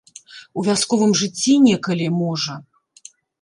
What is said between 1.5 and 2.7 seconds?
некалі, можа?